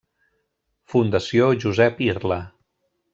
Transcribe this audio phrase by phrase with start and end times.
[0.93, 2.43] Fundació Josep Irla.